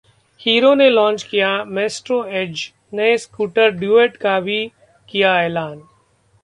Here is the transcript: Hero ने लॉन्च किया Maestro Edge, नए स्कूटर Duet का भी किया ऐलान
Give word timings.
Hero 0.41 0.73
ने 0.75 0.89
लॉन्च 0.89 1.23
किया 1.23 1.49
Maestro 1.67 2.17
Edge, 2.39 2.65
नए 2.93 3.17
स्कूटर 3.17 3.77
Duet 3.79 4.17
का 4.17 4.39
भी 4.39 4.65
किया 5.09 5.39
ऐलान 5.41 5.81